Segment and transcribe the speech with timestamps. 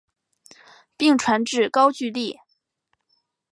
[0.97, 2.39] 并传至高句丽。